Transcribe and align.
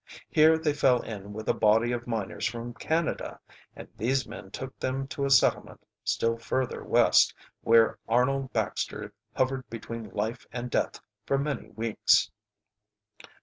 Here 0.31 0.57
they 0.57 0.73
fell 0.73 1.01
in 1.03 1.31
with 1.31 1.47
a 1.47 1.53
body 1.53 1.91
of 1.91 2.07
miners 2.07 2.47
from 2.47 2.73
Canada, 2.73 3.39
and 3.75 3.87
these 3.97 4.27
men 4.27 4.49
took 4.49 4.75
them 4.79 5.05
to 5.09 5.25
a 5.25 5.29
settlement 5.29 5.85
still 6.03 6.39
further 6.39 6.83
West, 6.83 7.35
where 7.61 7.99
Arnold 8.07 8.51
Baxter 8.51 9.13
hovered 9.35 9.69
between 9.69 10.09
life 10.09 10.47
and 10.51 10.71
death 10.71 10.99
for 11.27 11.37
many 11.37 11.69
weeks. 11.69 12.31